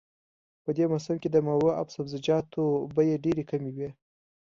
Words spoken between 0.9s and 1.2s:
موسم